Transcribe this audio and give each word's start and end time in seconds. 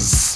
Buzz. 0.00 0.32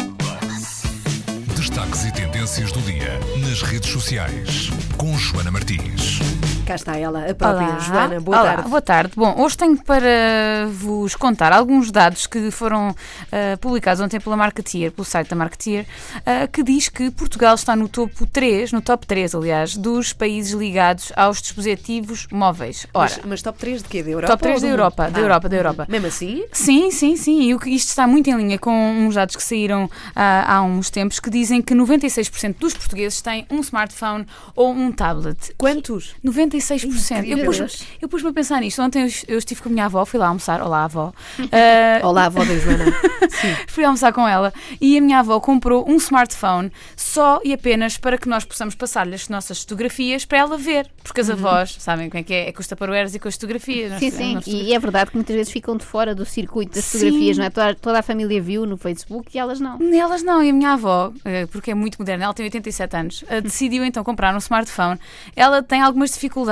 Destaques 1.56 2.04
e 2.04 2.12
tendências 2.12 2.70
do 2.70 2.82
dia 2.82 3.18
nas 3.38 3.62
redes 3.62 3.90
sociais 3.90 4.68
com 4.98 5.16
Joana 5.16 5.50
Martins. 5.50 6.18
Cá 6.66 6.76
está 6.76 6.96
ela, 6.96 7.28
a 7.30 7.34
própria 7.34 7.66
Olá. 7.68 7.78
Joana. 7.78 8.20
Boa 8.20 8.40
Olá, 8.40 8.54
tarde. 8.54 8.68
Boa 8.70 8.80
tarde. 8.82 9.12
Bom, 9.14 9.34
hoje 9.38 9.54
tenho 9.54 9.76
para 9.84 10.66
vos 10.72 11.14
contar 11.14 11.52
alguns 11.52 11.90
dados 11.90 12.26
que 12.26 12.50
foram 12.50 12.96
ah, 13.30 13.58
publicados 13.60 14.00
ontem 14.00 14.18
pela 14.18 14.34
Marketeer, 14.34 14.90
pelo 14.90 15.04
site 15.04 15.28
da 15.28 15.36
Marketeer, 15.36 15.86
ah, 16.24 16.46
que 16.46 16.62
diz 16.62 16.88
que 16.88 17.10
Portugal 17.10 17.54
está 17.54 17.76
no 17.76 17.86
topo 17.86 18.26
3, 18.26 18.72
no 18.72 18.80
top 18.80 19.06
3, 19.06 19.34
aliás, 19.34 19.76
dos 19.76 20.14
países 20.14 20.52
ligados 20.52 21.12
aos 21.16 21.42
dispositivos 21.42 22.26
móveis. 22.32 22.86
Ora, 22.94 23.10
Mas, 23.16 23.20
mas 23.26 23.42
top 23.42 23.58
3 23.58 23.82
de 23.82 23.88
quê? 23.90 24.02
Da 24.02 24.10
Europa? 24.10 24.32
top 24.32 24.42
3 24.44 24.54
ou 24.56 24.60
da 24.62 24.68
Europa, 24.68 25.02
mundo? 25.04 25.12
da 25.12 25.18
Ah, 25.18 25.22
Europa, 25.22 25.48
da 25.50 25.56
Europa. 25.56 25.86
Mesmo 25.86 26.06
assim? 26.06 26.44
Sim, 26.50 26.90
sim, 26.90 27.14
sim. 27.16 27.42
E 27.66 27.74
isto 27.74 27.88
está 27.88 28.06
muito 28.06 28.30
em 28.30 28.36
linha 28.38 28.58
com 28.58 28.72
uns 29.06 29.14
dados 29.16 29.36
que 29.36 29.42
saíram 29.42 29.90
ah, 30.16 30.56
há 30.56 30.62
uns 30.62 30.88
tempos 30.88 31.20
que 31.20 31.28
dizem 31.28 31.60
que 31.60 31.74
96% 31.74 32.56
dos 32.58 32.72
portugueses 32.72 33.20
têm 33.20 33.46
um 33.50 33.60
smartphone 33.60 34.26
ou 34.56 34.72
um 34.72 34.90
tablet. 34.90 35.52
Quantos? 35.58 36.14
96%. 36.24 36.53
Eu 36.60 37.38
Incrível. 37.38 37.64
pus- 37.66 37.82
eu 38.00 38.08
pus-me 38.08 38.28
a 38.30 38.32
pensar 38.32 38.60
nisto. 38.60 38.80
Ontem 38.82 39.02
eu, 39.04 39.08
eu 39.28 39.38
estive 39.38 39.60
com 39.62 39.68
a 39.68 39.72
minha 39.72 39.84
avó, 39.86 40.04
fui 40.04 40.18
lá 40.18 40.28
almoçar. 40.28 40.60
Olá, 40.62 40.84
avó. 40.84 41.12
Ah, 41.52 42.06
Olá, 42.06 42.24
avó 42.26 42.44
da 42.44 42.56
Joana. 42.58 42.84
Fui 43.68 43.84
almoçar 43.84 44.12
com 44.12 44.26
ela 44.26 44.52
e 44.80 44.96
a 44.96 45.00
minha 45.00 45.18
avó 45.18 45.38
comprou 45.40 45.84
um 45.88 45.96
smartphone 45.96 46.70
só 46.96 47.40
e 47.44 47.52
apenas 47.52 47.96
para 47.98 48.16
que 48.16 48.28
nós 48.28 48.44
possamos 48.44 48.74
passar-lhe 48.74 49.14
as 49.14 49.28
nossas 49.28 49.60
fotografias 49.60 50.24
para 50.24 50.38
ela 50.38 50.56
ver. 50.56 50.90
Porque 51.02 51.20
as 51.20 51.28
avós 51.30 51.76
sabem 51.78 52.08
como 52.08 52.20
é 52.20 52.22
que 52.22 52.32
é, 52.32 52.48
é 52.48 52.52
com 52.52 52.60
os 52.60 52.66
taparoeiros 52.66 53.14
e 53.14 53.18
com 53.18 53.28
as 53.28 53.34
fotografias. 53.34 53.90
Nós 53.90 54.00
Sim, 54.00 54.10
tivemos 54.10 54.44
sim, 54.44 54.50
fotografia- 54.50 54.70
e 54.70 54.74
é 54.74 54.78
verdade 54.78 55.10
que 55.10 55.16
muitas 55.16 55.36
vezes 55.36 55.52
ficam 55.52 55.76
de 55.76 55.84
fora 55.84 56.14
do 56.14 56.24
circuito 56.24 56.74
das 56.74 56.84
Sim. 56.84 56.98
fotografias, 56.98 57.38
não 57.38 57.44
é? 57.44 57.50
Toda, 57.50 57.74
toda 57.74 57.98
a 57.98 58.02
família 58.02 58.40
viu 58.40 58.64
no 58.66 58.76
Facebook 58.76 59.30
e 59.34 59.38
elas 59.38 59.60
não. 59.60 59.78
Elas 59.94 60.22
não, 60.22 60.42
e 60.42 60.50
a 60.50 60.52
minha 60.52 60.72
avó, 60.72 61.12
eh, 61.24 61.46
porque 61.46 61.70
é 61.70 61.74
muito 61.74 61.96
moderna, 61.98 62.24
ela 62.24 62.34
tem 62.34 62.44
87 62.46 62.96
anos, 62.96 63.24
eh, 63.28 63.40
decidiu 63.40 63.84
então 63.84 64.02
comprar 64.04 64.34
um 64.34 64.38
smartphone. 64.38 64.98
Ela 65.36 65.62
tem 65.62 65.80
algumas 65.80 66.10
dificuldades, 66.12 66.43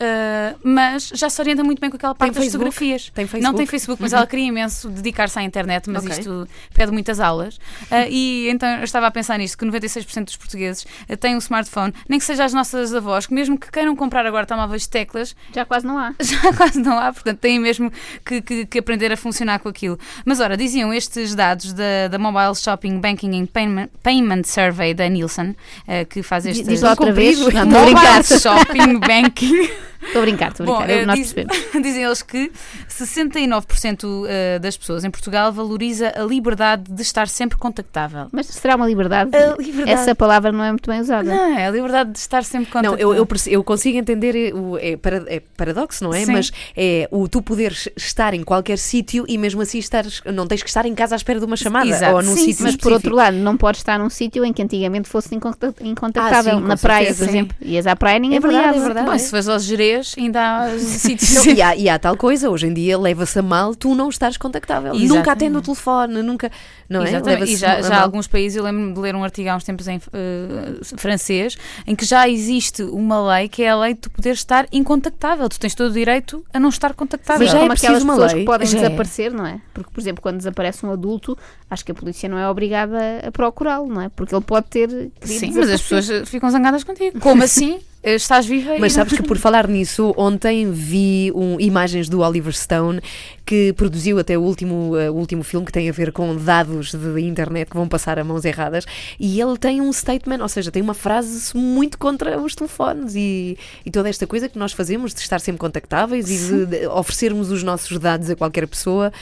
eh, 0.00 0.54
mas 0.62 1.10
já 1.14 1.28
se 1.30 1.40
orienta 1.40 1.62
muito 1.64 1.80
bem 1.80 1.90
com 1.90 1.96
aquela 1.96 2.14
parte 2.14 2.34
das 2.34 2.44
Facebook? 2.44 2.64
fotografias. 2.72 3.10
Tem 3.14 3.24
Não 3.24 3.28
Facebook? 3.30 3.56
tem 3.56 3.66
Facebook, 3.66 4.02
mas 4.02 4.12
ela 4.12 4.26
queria 4.26 4.46
imenso 4.46 4.88
dedicar-se 4.88 5.38
à 5.38 5.42
internet, 5.42 5.88
mas 5.90 6.04
Ok. 6.04 6.18
isto 6.18 6.48
pede 6.74 6.92
muitas 6.92 7.20
aulas. 7.20 7.58
Eh, 7.90 8.08
e 8.10 8.48
então 8.50 8.68
eu 8.78 8.84
estava 8.84 9.06
a 9.06 9.10
pensar 9.10 9.38
nisto, 9.38 9.56
que 9.58 9.64
96% 9.64 10.24
dos 10.24 10.36
portugueses 10.36 10.86
eh, 11.08 11.16
têm 11.16 11.34
um 11.34 11.38
smartphone, 11.38 11.92
nem 12.08 12.18
que 12.18 12.24
seja 12.24 12.44
as 12.44 12.52
nossas 12.52 12.94
avós, 12.94 13.26
que 13.26 13.34
mesmo 13.34 13.58
que 13.58 13.70
queiram 13.70 13.94
comprar 13.96 14.26
agora 14.26 14.46
telemóveis 14.46 14.82
de 14.82 14.88
teclas, 14.90 15.34
Já 15.54 15.64
quase 15.64 15.86
não 15.86 15.98
há. 15.98 16.14
já 16.20 16.52
quase 16.54 16.80
não 16.80 16.98
há, 16.98 17.12
portanto 17.12 17.38
têm 17.38 17.58
mesmo 17.58 17.90
que, 18.24 18.40
que- 18.42 18.66
que 18.66 18.78
aprender 18.78 19.12
a 19.12 19.16
funcionar 19.16 19.58
com 19.58 19.68
aquilo. 19.68 19.98
Mas 20.24 20.40
ora, 20.40 20.56
diziam 20.56 20.92
estes 20.92 21.34
dados 21.34 21.72
da, 21.72 22.08
da 22.10 22.18
Mobile 22.18 22.54
Shopping 22.54 22.98
Banking 23.00 23.40
and 23.42 23.46
Payment, 23.46 23.88
Payment 24.02 24.42
Survey 24.44 24.94
da 24.94 25.08
Nielsen, 25.08 25.56
eh, 25.86 26.04
que 26.04 26.22
faz 26.22 26.46
este 26.46 26.64
diz 26.64 26.82
lá 26.82 26.90
outra 26.90 27.12
vez. 27.12 27.38
Não. 27.38 27.66
Mobile 27.66 28.40
Shopping 28.40 28.98
Banking. 29.00 29.37
walking. 29.40 29.68
Estou 30.08 30.22
a 30.22 30.24
brincar, 30.24 30.50
estou 30.50 30.64
a 30.64 30.66
Bom, 30.66 30.76
brincar. 30.78 30.92
Eu- 30.94 31.02
eh, 31.02 31.06
Nós 31.06 31.18
diz- 31.18 31.32
percebemos. 31.32 31.72
dizem 31.82 32.02
eles 32.02 32.22
que 32.22 32.50
69% 32.88 34.24
eh, 34.28 34.58
das 34.58 34.76
pessoas 34.76 35.04
em 35.04 35.10
Portugal 35.10 35.52
valoriza 35.52 36.12
a 36.16 36.22
liberdade 36.22 36.90
de 36.92 37.02
estar 37.02 37.28
sempre 37.28 37.56
contactável. 37.58 38.26
Mas 38.32 38.46
será 38.46 38.76
uma 38.76 38.86
liberdade? 38.86 39.34
A 39.36 39.56
liberdade. 39.56 39.90
Essa 39.90 40.14
palavra 40.14 40.50
não 40.52 40.64
é 40.64 40.70
muito 40.70 40.90
bem 40.90 41.00
usada. 41.00 41.22
Não, 41.34 41.58
é 41.58 41.66
a 41.66 41.70
liberdade 41.70 42.12
de 42.12 42.18
estar 42.18 42.44
sempre 42.44 42.68
Não, 42.74 42.82
contactável. 42.82 43.12
eu, 43.12 43.14
eu, 43.14 43.26
perce- 43.26 43.52
eu 43.52 43.62
consigo 43.64 43.98
entender, 43.98 44.34
eh, 44.34 44.52
o, 44.54 44.76
é, 44.78 44.98
é 45.36 45.40
paradoxo, 45.56 46.02
não 46.04 46.12
é? 46.14 46.24
Sim. 46.24 46.32
Mas 46.32 46.50
é 46.76 47.08
o 47.10 47.28
tu 47.28 47.42
poderes 47.42 47.88
estar 47.96 48.34
em 48.34 48.42
qualquer 48.42 48.78
sítio 48.78 49.24
e 49.28 49.36
mesmo 49.38 49.60
assim 49.60 49.78
estares, 49.78 50.22
não 50.32 50.46
tens 50.46 50.62
que 50.62 50.68
estar 50.68 50.86
em 50.86 50.94
casa 50.94 51.14
à 51.14 51.16
espera 51.16 51.38
de 51.38 51.44
uma 51.44 51.56
chamada 51.56 51.88
Exato. 51.88 52.14
ou 52.16 52.22
num 52.22 52.34
Sim, 52.36 52.46
sítio 52.46 52.64
Mas 52.64 52.76
por 52.76 52.92
outro 52.92 53.14
lado, 53.14 53.36
não 53.36 53.56
podes 53.56 53.80
estar 53.80 53.98
num 53.98 54.10
sítio 54.10 54.44
em 54.44 54.52
que 54.52 54.62
antigamente 54.62 55.08
fosse 55.08 55.34
inconta- 55.34 55.74
incontactável. 55.80 56.54
Ah, 56.54 56.60
sim, 56.60 56.66
na 56.66 56.76
praia, 56.76 57.06
certeza, 57.06 57.24
por 57.24 57.30
sim. 57.30 57.38
exemplo. 57.38 57.56
Ias 57.60 57.86
à 57.86 57.96
praia 57.96 58.16
e 58.16 58.20
ninguém 58.20 58.38
É 58.38 58.40
verdade, 58.40 58.78
é 58.78 58.80
verdade. 58.80 59.10
Bom, 59.10 59.18
se 59.18 59.30
fores 59.30 59.48
aos 59.48 59.64
gerês, 59.98 60.14
ainda 60.16 60.40
há 60.40 60.78
sítios. 60.78 61.46
E, 61.46 61.60
há, 61.60 61.76
e 61.76 61.88
há 61.88 61.98
tal 61.98 62.16
coisa, 62.16 62.48
hoje 62.50 62.66
em 62.66 62.74
dia 62.74 62.98
leva-se 62.98 63.38
a 63.38 63.42
mal 63.42 63.74
tu 63.74 63.94
não 63.94 64.08
estares 64.08 64.36
contactável. 64.36 64.92
Exatamente. 64.92 65.16
Nunca 65.16 65.32
atende 65.32 65.56
o 65.56 65.62
telefone, 65.62 66.22
nunca. 66.22 66.50
Não 66.88 67.02
é? 67.02 67.10
E 67.44 67.56
já, 67.56 67.76
a 67.76 67.82
já 67.82 68.00
alguns 68.00 68.26
países, 68.26 68.56
eu 68.56 68.64
lembro-me 68.64 68.94
de 68.94 69.00
ler 69.00 69.14
um 69.14 69.22
artigo 69.22 69.50
há 69.50 69.56
uns 69.56 69.64
tempos 69.64 69.86
em 69.88 69.96
eh, 69.96 70.96
francês, 70.96 71.58
em 71.86 71.94
que 71.94 72.04
já 72.04 72.26
existe 72.28 72.82
uma 72.82 73.34
lei 73.34 73.48
que 73.48 73.62
é 73.62 73.70
a 73.70 73.76
lei 73.76 73.94
de 73.94 74.00
tu 74.00 74.10
poderes 74.10 74.38
estar 74.38 74.66
incontactável. 74.72 75.48
Tu 75.48 75.60
tens 75.60 75.74
todo 75.74 75.90
o 75.90 75.92
direito 75.92 76.44
a 76.52 76.58
não 76.58 76.70
estar 76.70 76.94
contactável. 76.94 77.46
Mas 77.46 77.52
já 77.52 77.62
é 77.62 77.68
preciso 77.68 78.04
uma 78.04 78.14
pessoas 78.14 78.32
lei? 78.32 78.40
que 78.42 78.46
podem 78.46 78.66
Já 78.66 78.78
é. 78.78 78.82
desaparecer, 78.82 79.32
não 79.32 79.46
é? 79.46 79.60
Porque, 79.74 79.90
por 79.92 80.00
exemplo, 80.00 80.22
quando 80.22 80.38
desaparece 80.38 80.86
um 80.86 80.90
adulto, 80.90 81.36
acho 81.68 81.84
que 81.84 81.92
a 81.92 81.94
polícia 81.94 82.28
não 82.28 82.38
é 82.38 82.48
obrigada 82.48 82.98
a 83.26 83.30
procurá-lo, 83.30 83.86
não 83.86 84.02
é? 84.02 84.08
Porque 84.08 84.34
ele 84.34 84.44
pode 84.44 84.66
ter. 84.68 85.10
Sim, 85.22 85.52
mas 85.54 85.68
as 85.68 85.82
pessoas 85.82 86.28
ficam 86.28 86.50
zangadas 86.50 86.84
contigo. 86.84 87.20
Como 87.20 87.42
assim? 87.42 87.80
Eh, 88.02 88.14
Estás 88.14 88.46
viva 88.46 88.76
Mas 88.78 88.92
sabes 88.92 89.12
que 89.14 89.22
por 89.24 89.36
falar 89.38 89.66
nisso, 89.66 90.14
ontem 90.16 90.70
vi 90.70 91.32
um- 91.34 91.58
imagens 91.58 92.08
do 92.08 92.20
Oliver 92.20 92.52
Stone 92.56 93.00
que 93.44 93.72
produziu 93.72 94.18
até 94.18 94.38
o 94.38 94.42
último, 94.42 94.92
o 94.94 95.14
último 95.14 95.42
filme 95.42 95.66
que 95.66 95.72
tem 95.72 95.88
a 95.88 95.92
ver 95.92 96.12
com 96.12 96.36
dados 96.36 96.92
de 96.92 97.20
internet 97.22 97.68
que 97.70 97.76
vão 97.76 97.88
passar 97.88 98.18
a 98.18 98.22
mãos 98.24 98.44
erradas 98.44 98.84
e 99.18 99.40
ele 99.40 99.56
tem 99.58 99.80
um 99.80 99.92
statement, 99.92 100.40
ou 100.40 100.48
seja, 100.48 100.70
tem 100.70 100.82
uma 100.82 100.94
frase 100.94 101.56
muito 101.56 101.98
contra 101.98 102.38
os 102.40 102.54
telefones 102.54 103.14
e, 103.16 103.58
e 103.84 103.90
toda 103.90 104.08
esta 104.08 104.26
coisa 104.26 104.48
que 104.48 104.58
nós 104.58 104.72
fazemos 104.72 105.12
de 105.14 105.20
estar 105.20 105.40
sempre 105.40 105.58
contactáveis 105.58 106.30
e 106.30 106.36
de, 106.38 106.66
de 106.66 106.86
oferecermos 106.86 107.50
os 107.50 107.62
nossos 107.62 107.98
dados 107.98 108.30
a 108.30 108.36
qualquer 108.36 108.66
pessoa. 108.68 109.12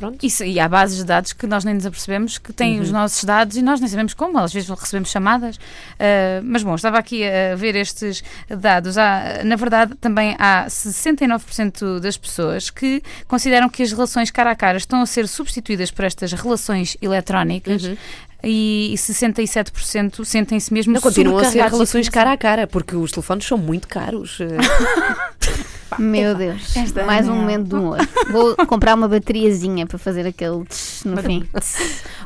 Pronto. 0.00 0.24
Isso, 0.26 0.42
e 0.42 0.58
há 0.58 0.66
bases 0.66 0.96
de 0.96 1.04
dados 1.04 1.34
que 1.34 1.46
nós 1.46 1.62
nem 1.62 1.74
nos 1.74 1.84
apercebemos 1.84 2.38
que 2.38 2.54
têm 2.54 2.76
Uhum. 2.76 2.82
os 2.82 2.90
nossos 2.90 3.22
dados 3.22 3.54
e 3.58 3.62
nós 3.62 3.80
nem 3.80 3.88
sabemos 3.88 4.14
como, 4.14 4.38
às 4.38 4.50
vezes 4.50 4.68
recebemos 4.68 5.10
chamadas. 5.10 5.56
Uh, 5.56 6.40
mas 6.42 6.62
bom, 6.62 6.74
estava 6.74 6.98
aqui 6.98 7.22
a 7.22 7.54
ver 7.54 7.76
estes 7.76 8.24
dados. 8.48 8.96
Há, 8.96 9.42
na 9.44 9.56
verdade, 9.56 9.94
também 10.00 10.34
há 10.38 10.66
69% 10.68 12.00
das 12.00 12.16
pessoas 12.16 12.70
que 12.70 13.02
consideram 13.28 13.68
que 13.68 13.82
as 13.82 13.92
relações 13.92 14.30
cara 14.30 14.50
a 14.50 14.56
cara 14.56 14.78
estão 14.78 15.02
a 15.02 15.06
ser 15.06 15.28
substituídas 15.28 15.90
por 15.90 16.04
estas 16.06 16.32
relações 16.32 16.96
eletrónicas. 17.02 17.84
Uhum. 17.84 17.96
E 18.42 18.94
67% 18.96 20.24
sentem-se 20.24 20.72
mesmo 20.72 20.94
Não 20.94 21.00
continuam 21.02 21.36
a 21.36 21.44
ser 21.44 21.62
relações 21.62 22.08
cara 22.08 22.32
a 22.32 22.38
cara, 22.38 22.66
porque 22.66 22.96
os 22.96 23.12
telefones 23.12 23.44
são 23.44 23.58
muito 23.58 23.86
caros. 23.86 24.38
Meu 25.98 26.34
Deus, 26.34 26.76
Esta 26.76 27.04
mais 27.04 27.28
um 27.28 27.34
momento 27.34 27.68
de 27.68 27.74
humor. 27.74 27.98
Vou 28.30 28.56
comprar 28.66 28.94
uma 28.94 29.08
bateriazinha 29.08 29.86
para 29.86 29.98
fazer 29.98 30.26
aquele 30.26 30.64
tss 30.64 31.04
no 31.04 31.16
fim. 31.22 31.48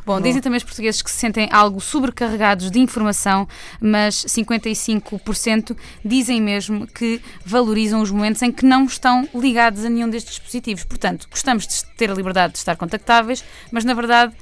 Bom, 0.05 0.21
dizem 0.21 0.41
também 0.41 0.57
os 0.57 0.63
portugueses 0.63 1.01
que 1.01 1.09
se 1.09 1.17
sentem 1.17 1.49
algo 1.51 1.81
sobrecarregados 1.81 2.69
de 2.69 2.79
informação, 2.79 3.47
mas 3.79 4.25
55% 4.25 5.75
dizem 6.03 6.41
mesmo 6.41 6.85
que 6.85 7.21
valorizam 7.45 8.01
os 8.01 8.11
momentos 8.11 8.41
em 8.41 8.51
que 8.51 8.65
não 8.65 8.85
estão 8.85 9.27
ligados 9.33 9.83
a 9.83 9.89
nenhum 9.89 10.09
destes 10.09 10.35
dispositivos. 10.35 10.83
Portanto, 10.83 11.27
gostamos 11.29 11.65
de 11.67 11.85
ter 11.97 12.11
a 12.11 12.13
liberdade 12.13 12.53
de 12.53 12.59
estar 12.59 12.75
contactáveis, 12.75 13.43
mas 13.71 13.83
na 13.83 13.93
verdade 13.93 14.33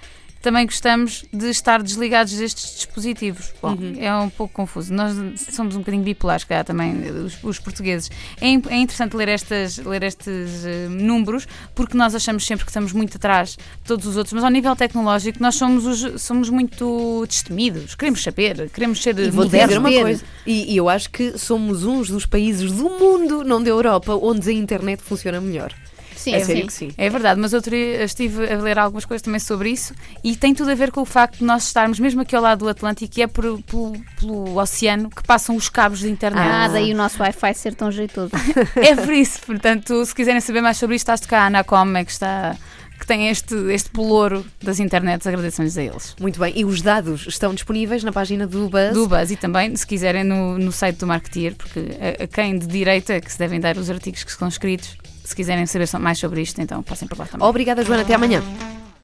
também 0.43 0.65
gostamos 0.65 1.23
de 1.31 1.49
estar 1.49 1.81
desligados 1.81 2.33
destes 2.33 2.75
dispositivos. 2.75 3.53
Bom, 3.61 3.77
é 3.97 4.13
um 4.13 4.29
pouco 4.29 4.53
confuso. 4.53 4.93
Nós 4.93 5.15
somos 5.39 5.73
um 5.73 5.79
bocadinho 5.79 6.03
bipolares, 6.03 6.43
cá 6.43 6.65
também, 6.65 7.01
os, 7.09 7.41
os 7.41 7.59
portugueses. 7.59 8.11
É, 8.41 8.47
é 8.47 8.77
interessante 8.77 9.15
ler, 9.15 9.29
estas, 9.29 9.77
ler 9.77 10.03
estes 10.03 10.65
eh, 10.65 10.87
números, 10.89 11.47
porque 11.73 11.95
nós 11.95 12.13
achamos 12.13 12.45
sempre 12.45 12.65
que 12.65 12.71
estamos 12.71 12.91
muito 12.91 13.15
atrás 13.15 13.51
de 13.51 13.57
todos 13.85 14.05
os 14.05 14.17
outros, 14.17 14.33
mas 14.33 14.43
ao 14.43 14.49
nível 14.49 14.75
tecnológico 14.75 15.41
nós 15.41 15.55
somos, 15.55 15.85
os, 15.85 16.21
somos 16.21 16.49
muito 16.49 17.25
destemidos. 17.25 17.95
Queremos 17.95 18.21
saber, 18.21 18.69
queremos 18.69 19.01
ser 19.01 19.17
E 19.17 19.31
modernos. 19.31 19.69
dizer 19.69 19.79
uma 19.79 19.91
coisa. 19.91 20.25
E, 20.45 20.73
e 20.73 20.77
eu 20.77 20.89
acho 20.89 21.09
que 21.09 21.37
somos 21.37 21.85
uns 21.85 22.09
dos 22.09 22.25
países 22.25 22.69
do 22.73 22.89
mundo, 22.89 23.45
não 23.45 23.63
da 23.63 23.69
Europa, 23.69 24.13
onde 24.21 24.49
a 24.49 24.53
internet 24.53 25.01
funciona 25.01 25.39
melhor. 25.39 25.73
Sim, 26.23 26.35
é 26.35 26.39
sim. 26.39 26.45
sério 26.45 26.67
que 26.67 26.73
sim. 26.73 26.91
É 26.97 27.09
verdade, 27.09 27.39
mas 27.39 27.53
outro 27.53 27.71
dia 27.71 28.03
estive 28.03 28.51
a 28.51 28.57
ler 28.57 28.79
algumas 28.79 29.05
coisas 29.05 29.21
também 29.21 29.39
sobre 29.39 29.69
isso 29.69 29.93
e 30.23 30.35
tem 30.35 30.53
tudo 30.53 30.71
a 30.71 30.75
ver 30.75 30.91
com 30.91 31.01
o 31.01 31.05
facto 31.05 31.39
de 31.39 31.43
nós 31.43 31.65
estarmos 31.65 31.99
mesmo 31.99 32.21
aqui 32.21 32.35
ao 32.35 32.41
lado 32.41 32.59
do 32.59 32.69
Atlântico 32.69 33.19
e 33.19 33.21
é 33.23 33.27
por- 33.27 33.61
pelo, 33.63 33.93
pelo 34.19 34.57
oceano 34.59 35.09
que 35.09 35.23
passam 35.23 35.55
os 35.55 35.69
cabos 35.69 35.99
de 35.99 36.09
internet. 36.09 36.47
Ah, 36.47 36.67
daí 36.67 36.93
o 36.93 36.95
nosso 36.97 37.21
Wi-Fi 37.21 37.53
ser 37.53 37.75
tão 37.75 37.91
jeitoso. 37.91 38.31
É 38.75 38.95
por 38.95 39.13
isso, 39.13 39.39
portanto, 39.45 40.05
se 40.05 40.13
quiserem 40.15 40.39
saber 40.41 40.61
mais 40.61 40.77
sobre 40.77 40.95
isto, 40.95 41.09
está 41.11 41.27
cá 41.27 41.41
a 41.43 41.45
Anacom, 41.47 41.95
é 41.95 42.03
que 42.05 42.11
está 42.11 42.55
que 43.03 43.07
tem 43.07 43.27
este, 43.27 43.53
este 43.69 43.89
pelouro 43.89 44.45
das 44.61 44.79
internets, 44.79 45.27
agradeço-lhes 45.27 45.77
a 45.77 45.83
eles. 45.83 46.15
Muito 46.19 46.39
bem. 46.39 46.53
E 46.55 46.63
os 46.63 46.81
dados 46.81 47.27
estão 47.27 47.53
disponíveis 47.53 48.01
na 48.01 48.13
página 48.13 48.47
do 48.47 48.69
Buzz? 48.69 48.93
Do 48.93 49.07
Buzz 49.07 49.29
e 49.29 49.35
também, 49.35 49.75
se 49.75 49.85
quiserem, 49.85 50.23
no, 50.23 50.57
no 50.57 50.71
site 50.71 50.99
do 50.99 51.07
Marketeer, 51.07 51.53
porque 51.55 51.79
a, 51.79 52.23
a 52.23 52.27
quem 52.27 52.57
de 52.57 52.65
direita 52.65 53.13
é 53.13 53.19
que 53.19 53.29
se 53.29 53.37
devem 53.37 53.59
dar 53.59 53.77
os 53.77 53.89
artigos 53.89 54.23
que 54.23 54.31
estão 54.31 54.47
escritos, 54.47 54.97
se 55.23 55.35
quiserem 55.35 55.65
saber 55.65 55.89
mais 55.99 56.17
sobre 56.17 56.41
isto, 56.41 56.61
então 56.61 56.81
passem 56.81 57.05
por 57.05 57.17
lá 57.17 57.25
também. 57.25 57.45
Obrigada, 57.45 57.83
Joana. 57.83 58.03
Até 58.03 58.13
amanhã. 58.13 58.41